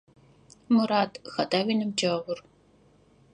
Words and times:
Мурат, 0.73 1.11
хэта 1.33 1.59
уиныбджэгъур? 1.65 2.39